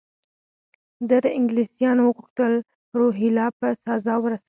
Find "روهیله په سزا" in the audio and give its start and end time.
2.99-4.15